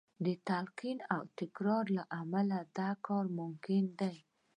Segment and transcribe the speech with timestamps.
[0.25, 4.15] د تلقین او تکرار له امله دا کار ممکن دی